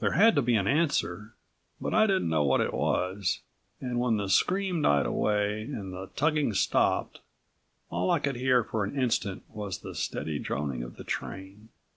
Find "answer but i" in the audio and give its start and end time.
0.66-2.08